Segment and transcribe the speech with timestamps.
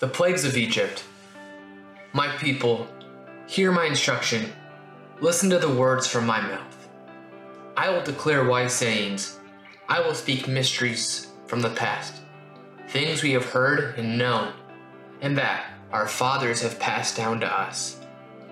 [0.00, 1.04] The plagues of Egypt.
[2.14, 2.88] My people,
[3.46, 4.50] hear my instruction.
[5.20, 6.88] Listen to the words from my mouth.
[7.76, 9.38] I will declare wise sayings.
[9.90, 12.14] I will speak mysteries from the past,
[12.88, 14.54] things we have heard and known,
[15.20, 18.00] and that our fathers have passed down to us.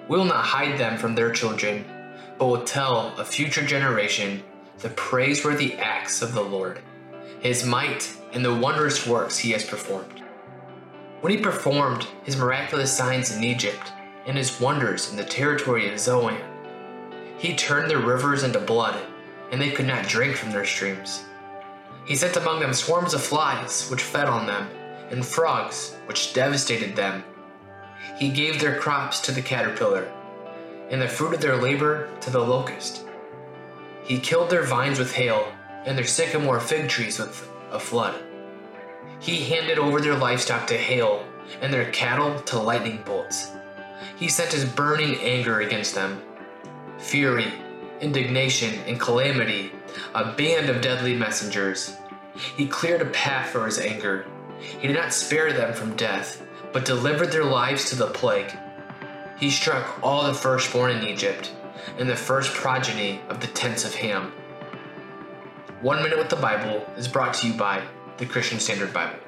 [0.06, 1.86] We will not hide them from their children,
[2.38, 4.42] but will tell a future generation
[4.80, 6.80] the praiseworthy acts of the Lord,
[7.40, 10.24] his might, and the wondrous works he has performed
[11.20, 13.92] when he performed his miraculous signs in Egypt
[14.26, 16.36] and his wonders in the territory of Zoan.
[17.38, 19.00] He turned their rivers into blood,
[19.50, 21.24] and they could not drink from their streams.
[22.04, 24.68] He sent among them swarms of flies, which fed on them,
[25.10, 27.24] and frogs, which devastated them.
[28.16, 30.12] He gave their crops to the caterpillar,
[30.90, 33.04] and the fruit of their labor to the locust.
[34.04, 35.52] He killed their vines with hail,
[35.84, 38.14] and their sycamore fig trees with a flood.
[39.20, 41.24] He handed over their livestock to hail
[41.60, 43.52] and their cattle to lightning bolts.
[44.16, 46.22] He sent his burning anger against them.
[46.98, 47.52] Fury,
[48.00, 49.72] indignation, and calamity,
[50.14, 51.96] a band of deadly messengers.
[52.56, 54.26] He cleared a path for his anger.
[54.60, 58.52] He did not spare them from death, but delivered their lives to the plague.
[59.38, 61.52] He struck all the firstborn in Egypt,
[61.98, 64.32] and the first progeny of the tents of Ham.
[65.80, 67.82] One Minute with the Bible is brought to you by
[68.18, 69.27] the Christian Standard Bible.